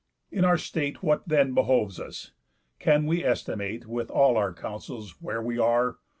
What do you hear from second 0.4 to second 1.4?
our state What